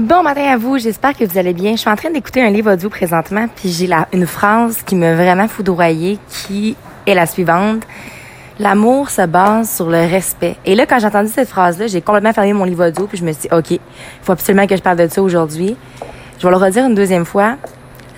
[0.00, 1.72] Bon matin à vous, j'espère que vous allez bien.
[1.72, 5.16] Je suis en train d'écouter un livre audio présentement, puis j'ai une phrase qui m'a
[5.16, 7.82] vraiment foudroyée, qui est la suivante.
[8.60, 10.54] L'amour se base sur le respect.
[10.64, 13.24] Et là, quand j'ai entendu cette phrase-là, j'ai complètement fermé mon livre audio, puis je
[13.24, 13.80] me suis dit, OK, il
[14.22, 15.76] faut absolument que je parle de ça aujourd'hui.
[16.38, 17.56] Je vais le redire une deuxième fois.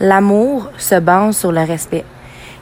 [0.01, 2.05] L'amour se base sur le respect.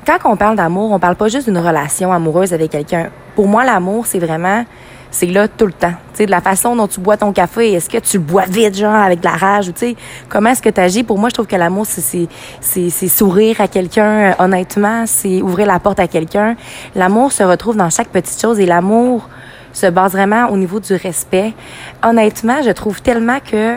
[0.07, 3.11] Quand on parle d'amour, on parle pas juste d'une relation amoureuse avec quelqu'un.
[3.35, 4.65] Pour moi, l'amour, c'est vraiment
[5.11, 5.95] c'est là tout le temps.
[6.13, 8.45] Tu sais, de la façon dont tu bois ton café, est-ce que tu le bois
[8.45, 9.97] vite, genre, avec de la rage, ou tu sais,
[10.29, 11.03] comment est-ce que tu agis?
[11.03, 12.29] Pour moi, je trouve que l'amour, c'est,
[12.61, 16.57] c'est, c'est sourire à quelqu'un, euh, honnêtement, c'est ouvrir la porte à quelqu'un.
[16.95, 19.29] L'amour se retrouve dans chaque petite chose et l'amour
[19.73, 21.55] se base vraiment au niveau du respect.
[22.03, 23.77] Honnêtement, je trouve tellement que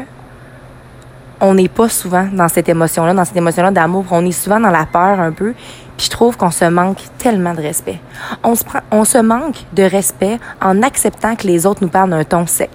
[1.44, 4.06] on n'est pas souvent dans cette émotion-là, dans cette émotion-là d'amour.
[4.12, 5.54] On est souvent dans la peur un peu.
[6.02, 8.00] Je trouve qu'on se manque tellement de respect.
[8.44, 12.10] On se, prend, on se manque de respect en acceptant que les autres nous parlent
[12.10, 12.72] d'un ton sec.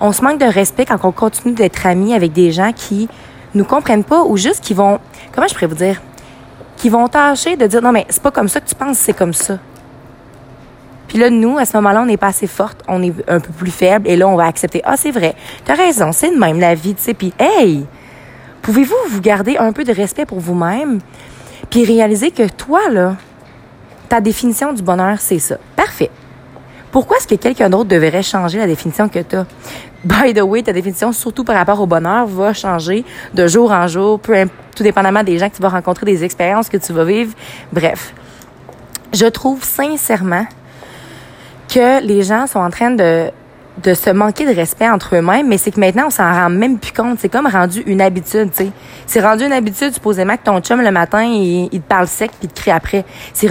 [0.00, 3.10] On se manque de respect quand on continue d'être amis avec des gens qui
[3.54, 5.00] nous comprennent pas ou juste qui vont,
[5.32, 6.00] comment je pourrais vous dire,
[6.78, 9.12] qui vont tâcher de dire non mais c'est pas comme ça que tu penses, c'est
[9.12, 9.58] comme ça.
[11.08, 13.52] Puis là, nous, à ce moment-là, on n'est pas assez forte, on est un peu
[13.52, 14.80] plus faible, et là, on va accepter.
[14.84, 15.34] Ah, c'est vrai,
[15.64, 17.14] t'as raison, c'est de même la vie, tu sais.
[17.14, 17.84] Puis, hey,
[18.62, 21.00] pouvez-vous vous garder un peu de respect pour vous-même,
[21.70, 23.16] puis réaliser que toi, là,
[24.08, 25.56] ta définition du bonheur, c'est ça.
[25.76, 26.10] Parfait.
[26.90, 29.36] Pourquoi est-ce que quelqu'un d'autre devrait changer la définition que tu?
[30.04, 33.04] By the way, ta définition, surtout par rapport au bonheur, va changer
[33.34, 34.34] de jour en jour, peu,
[34.74, 37.34] tout dépendamment des gens que tu vas rencontrer, des expériences que tu vas vivre.
[37.72, 38.12] Bref,
[39.12, 40.46] je trouve sincèrement
[41.68, 43.30] que les gens sont en train de
[43.82, 46.78] de se manquer de respect entre eux-mêmes, mais c'est que maintenant, on s'en rend même
[46.78, 47.18] plus compte.
[47.20, 48.70] C'est comme rendu une habitude, tu sais.
[49.06, 52.30] C'est rendu une habitude, supposément, que ton chum, le matin, il, il te parle sec
[52.30, 53.04] puis il te crie après.
[53.32, 53.48] C'est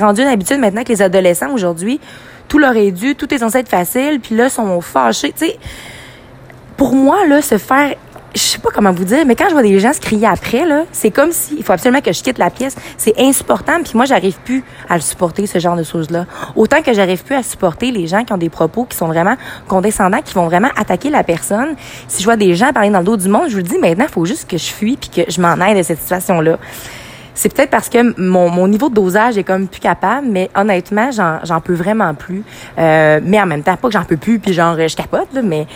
[0.00, 2.00] rendu une habitude maintenant que les adolescents, aujourd'hui,
[2.48, 5.58] tout leur est dû, tout est censé être facile, puis là, sont fâchés, tu sais.
[6.76, 7.94] Pour moi, là, se faire
[8.34, 10.64] je sais pas comment vous dire, mais quand je vois des gens se crier après,
[10.64, 12.76] là, c'est comme si il faut absolument que je quitte la pièce.
[12.96, 13.84] C'est insupportable.
[13.84, 16.26] Puis moi, j'arrive plus à le supporter, ce genre de choses-là.
[16.56, 19.36] Autant que j'arrive plus à supporter les gens qui ont des propos qui sont vraiment
[19.68, 21.76] condescendants, qui vont vraiment attaquer la personne.
[22.08, 24.06] Si je vois des gens parler dans le dos du monde, je vous dis, maintenant,
[24.08, 26.58] il faut juste que je fuis puis que je m'en aille de cette situation-là.
[27.34, 31.10] C'est peut-être parce que mon, mon niveau de dosage est comme plus capable, mais honnêtement,
[31.10, 32.44] j'en peux vraiment plus.
[32.78, 35.42] Euh, mais en même temps, pas que j'en peux plus, puis genre, je capote, là,
[35.42, 35.66] mais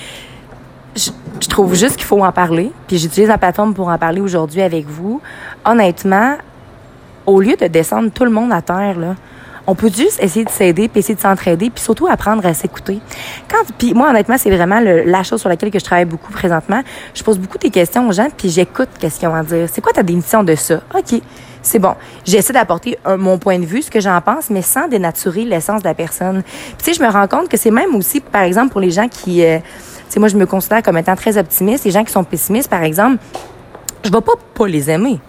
[0.94, 2.72] je, trouve juste qu'il faut en parler.
[2.86, 5.20] Puis j'utilise la plateforme pour en parler aujourd'hui avec vous.
[5.64, 6.36] Honnêtement,
[7.26, 9.14] au lieu de descendre tout le monde à terre, là,
[9.68, 13.00] on peut juste essayer de s'aider, puis essayer de s'entraider, puis surtout apprendre à s'écouter.
[13.50, 16.80] Quand, puis moi, honnêtement, c'est vraiment la chose sur laquelle que je travaille beaucoup présentement.
[17.12, 19.68] Je pose beaucoup des questions aux gens, puis j'écoute qu'est-ce qu'ils ont à dire.
[19.70, 20.80] C'est quoi ta définition de ça?
[20.96, 21.20] OK,
[21.60, 21.94] c'est bon.
[22.24, 25.88] J'essaie d'apporter mon point de vue, ce que j'en pense, mais sans dénaturer l'essence de
[25.88, 26.42] la personne.
[26.42, 28.90] Puis tu sais, je me rends compte que c'est même aussi, par exemple, pour les
[28.90, 29.44] gens qui...
[29.44, 29.58] Euh,
[30.08, 31.84] sais, moi, je me considère comme étant très optimiste.
[31.84, 33.18] Les gens qui sont pessimistes, par exemple,
[34.04, 35.20] je vais pas pas les aimer.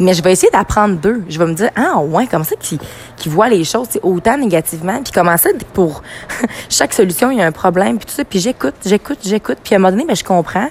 [0.00, 1.24] Mais je vais essayer d'apprendre d'eux.
[1.28, 2.80] Je vais me dire, ah, ouais, comme ça, qui,
[3.16, 5.00] qui voient les choses autant négativement.
[5.02, 6.02] Puis comment ça, pour
[6.68, 7.98] chaque solution, il y a un problème.
[7.98, 8.24] Puis tout ça.
[8.24, 9.58] Puis j'écoute, j'écoute, j'écoute.
[9.62, 10.68] Puis à un moment donné, ben, je comprends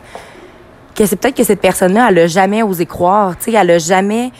[0.95, 3.35] que c'est peut-être que cette personne-là, elle a jamais osé croire.
[3.39, 4.31] Sais, elle a jamais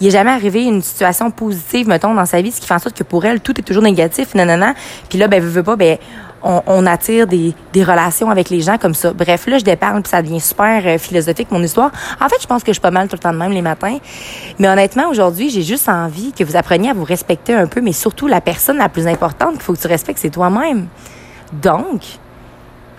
[0.00, 2.78] il est jamais arrivé une situation positive, mettons, dans sa vie, ce qui fait en
[2.78, 4.74] sorte que pour elle, tout est toujours négatif, non.
[5.10, 5.98] Puis là, ben, veut, veut pas, ben,
[6.42, 9.12] on, attire des, relations avec les gens comme ça.
[9.12, 11.90] Bref, là, je déparle, puis ça devient super euh, philosophique, mon histoire.
[12.20, 13.62] En fait, je pense que je suis pas mal tout le temps de même les
[13.62, 13.98] matins.
[14.58, 17.92] Mais honnêtement, aujourd'hui, j'ai juste envie que vous appreniez à vous respecter un peu, mais
[17.92, 20.88] surtout, la personne la plus importante qu'il faut que tu respectes, c'est toi-même.
[21.52, 22.02] Donc,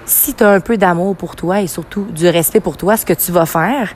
[0.06, 3.06] si tu as un peu d'amour pour toi et surtout du respect pour toi, ce
[3.06, 3.96] que tu vas faire,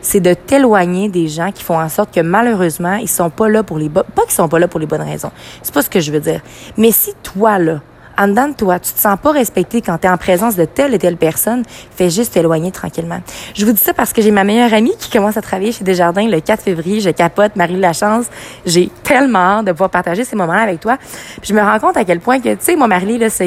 [0.00, 3.62] c'est de t'éloigner des gens qui font en sorte que malheureusement, ils sont pas là
[3.62, 5.32] pour les bonnes, pas qu'ils sont pas là pour les bonnes raisons.
[5.62, 6.40] C'est pas ce que je veux dire.
[6.76, 7.80] Mais si toi, là,
[8.18, 10.64] en dedans de toi, tu te sens pas respecté quand tu es en présence de
[10.64, 11.62] telle et telle personne,
[11.96, 13.20] fais juste t'éloigner tranquillement.
[13.54, 15.84] Je vous dis ça parce que j'ai ma meilleure amie qui commence à travailler chez
[15.84, 17.00] Desjardins le 4 février.
[17.00, 18.26] Je capote, Marie Lachance.
[18.64, 20.96] J'ai tellement hâte de pouvoir partager ces moments-là avec toi.
[21.42, 23.44] Je me rends compte à quel point que, tu sais, moi, Marie, là, ça,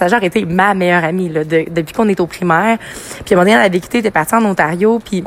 [0.00, 2.78] a genre été ma meilleure amie, là, depuis qu'on est au primaire.
[3.24, 5.24] Puis à un moment donné, elle était partie en Ontario, puis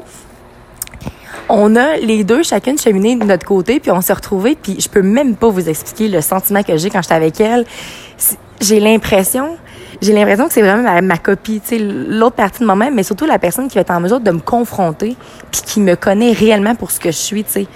[1.50, 4.90] on a les deux chacune cheminé de notre côté, puis on s'est retrouvés, puis je
[4.90, 7.66] peux même pas vous expliquer le sentiment que j'ai quand j'étais avec elle.
[8.62, 9.58] J'ai l'impression,
[10.02, 13.26] j'ai l'impression que c'est vraiment ma, copie, tu sais, l'autre partie de moi-même, mais surtout
[13.26, 15.16] la personne qui va être en mesure de me confronter,
[15.52, 17.68] puis qui me connaît réellement pour ce que je suis, tu sais.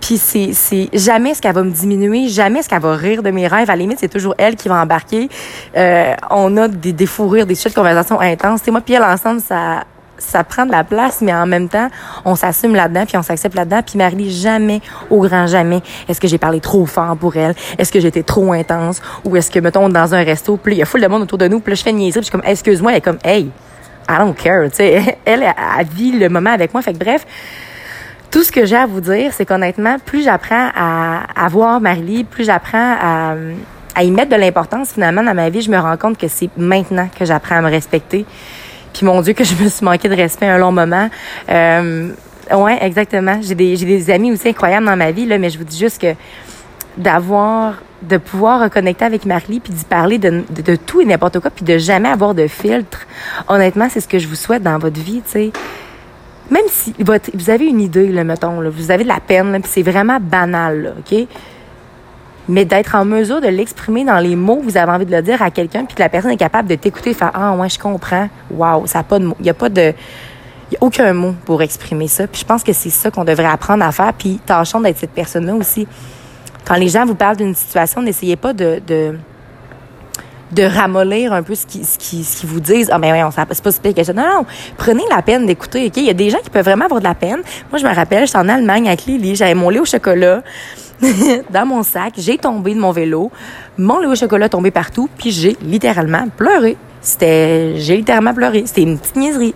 [0.00, 3.30] Puis c'est, c'est jamais ce qu'elle va me diminuer, jamais ce qu'elle va rire de
[3.30, 3.70] mes rêves.
[3.70, 5.30] À la limite, c'est toujours elle qui va embarquer.
[5.76, 8.62] Euh, on a des, des fous rires, des sujets de conversation intenses.
[8.62, 9.84] Tu moi puis elle ensemble, ça
[10.24, 11.88] ça prend de la place, mais en même temps,
[12.24, 13.82] on s'assume là-dedans, puis on s'accepte là-dedans.
[13.82, 14.80] Puis Marie, jamais,
[15.10, 17.54] au grand jamais, est-ce que j'ai parlé trop fort pour elle?
[17.78, 19.00] Est-ce que j'étais trop intense?
[19.24, 21.38] Ou est-ce que, mettons, dans un resto, puis il y a full de monde autour
[21.38, 23.00] de nous, puis là, je fais une niaiserie, puis je suis comme, excuse-moi, elle est
[23.00, 23.50] comme, hey,
[24.08, 25.18] I don't care, tu sais.
[25.24, 26.82] Elle, elle, vit le moment avec moi.
[26.82, 27.26] Fait que bref,
[28.30, 32.44] tout ce que j'ai à vous dire, c'est qu'honnêtement, plus j'apprends à, voir Marlie, plus
[32.44, 32.96] j'apprends
[33.94, 36.50] à y mettre de l'importance finalement dans ma vie, je me rends compte que c'est
[36.56, 38.26] maintenant que j'apprends à me respecter.
[38.94, 41.10] Puis mon Dieu, que je me suis manqué de respect un long moment.
[41.50, 42.10] Euh,
[42.52, 43.40] ouais, exactement.
[43.42, 45.78] J'ai des, j'ai des amis aussi incroyables dans ma vie, là, mais je vous dis
[45.78, 46.14] juste que
[46.96, 51.50] d'avoir de pouvoir reconnecter avec Marlie puis d'y parler de, de, tout et n'importe quoi
[51.50, 53.00] puis de jamais avoir de filtre.
[53.48, 55.52] Honnêtement, c'est ce que je vous souhaite dans votre vie, tu sais.
[56.50, 59.58] Même si votre, vous avez une idée, là, mettons, là, vous avez de la peine,
[59.62, 61.26] puis c'est vraiment banal, là, OK?
[62.48, 65.22] Mais d'être en mesure de l'exprimer dans les mots que vous avez envie de le
[65.22, 67.78] dire à quelqu'un, puis que la personne est capable de t'écouter, faire Ah, ouais, je
[67.78, 68.28] comprends.
[68.50, 69.36] Waouh, ça a pas de mots.
[69.40, 69.94] Il n'y a pas de.
[70.70, 72.26] Il a aucun mot pour exprimer ça.
[72.26, 74.12] Puis je pense que c'est ça qu'on devrait apprendre à faire.
[74.12, 75.86] Puis tâchons d'être cette personne-là aussi
[76.66, 79.18] quand les gens vous parlent d'une situation, n'essayez pas de, de,
[80.52, 82.88] de ramollir un peu ce qu'ils ce qui, ce qui vous disent.
[82.90, 84.12] Ah, ben oui, c'est pas si pire que.
[84.12, 84.46] Non, non,
[84.76, 85.96] prenez la peine d'écouter, OK?
[85.96, 87.42] Il y a des gens qui peuvent vraiment avoir de la peine.
[87.70, 90.42] Moi, je me rappelle, j'étais en Allemagne avec Lily, j'avais mon lait au chocolat
[91.50, 93.30] dans mon sac, j'ai tombé de mon vélo,
[93.78, 96.76] mon lait au chocolat tombé partout, puis j'ai littéralement pleuré.
[97.00, 98.64] C'était, j'ai littéralement pleuré.
[98.66, 99.54] C'était une petite niaiserie.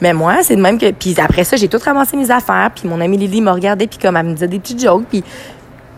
[0.00, 0.90] Mais moi, c'est de même que.
[0.90, 2.72] Puis après ça, j'ai tout ramassé mes affaires.
[2.74, 5.04] Puis mon amie Lily m'a regardé, puis comme elle me disait des petites jokes.
[5.08, 5.22] Puis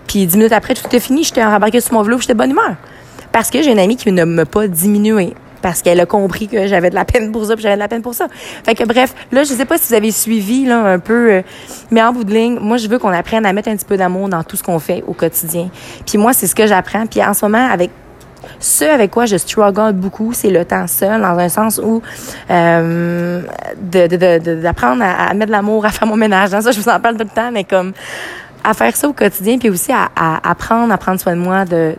[0.06, 2.76] puis dix minutes après, tout était fini, j'étais rembarquée sur mon vélo, j'étais bonne humeur.
[3.32, 5.34] Parce que j'ai une amie qui ne m'a pas diminué.
[5.64, 7.88] Parce qu'elle a compris que j'avais de la peine pour ça, puis j'avais de la
[7.88, 8.26] peine pour ça.
[8.66, 11.42] Fait bref, là, je sais pas si vous avez suivi là un peu, euh,
[11.90, 13.96] mais en bout de ligne, moi, je veux qu'on apprenne à mettre un petit peu
[13.96, 15.70] d'amour dans tout ce qu'on fait au quotidien.
[16.06, 17.06] Puis moi, c'est ce que j'apprends.
[17.06, 17.90] Puis en ce moment, avec
[18.60, 22.02] ce avec quoi je struggle beaucoup, c'est le temps seul, dans un sens où
[22.50, 23.40] euh,
[23.80, 26.50] d'apprendre à, mettre de l'amour, à faire mon ménage.
[26.50, 27.94] Dans ça, je vous en parle tout le temps, mais comme
[28.62, 31.64] à faire ça au quotidien, puis aussi à, à apprendre à prendre soin de moi,
[31.64, 31.94] de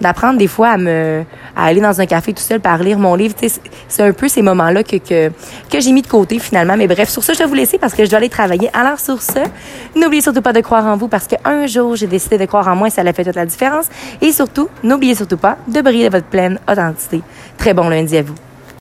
[0.00, 1.24] d'apprendre des fois à me
[1.56, 3.34] à aller dans un café tout seul par lire mon livre.
[3.88, 5.30] C'est un peu ces moments là que que,
[5.70, 6.76] que j'ai mis de côté finalement.
[6.76, 8.70] Mais bref sur ça je vais vous laisser parce que je dois aller travailler.
[8.74, 9.40] Alors sur ce
[9.96, 12.76] n'oubliez surtout pas de croire en vous parce qu'un jour j'ai décidé de croire en
[12.76, 13.86] moi et ça a fait toute la différence.
[14.20, 17.22] Et surtout n'oubliez surtout pas de briller de votre pleine authenticité.
[17.56, 18.34] Très bon lundi à vous